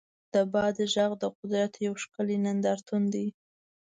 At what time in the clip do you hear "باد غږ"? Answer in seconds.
0.53-1.11